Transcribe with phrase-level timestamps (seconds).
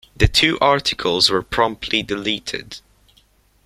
[0.15, 2.79] The two articles were promptly deleted.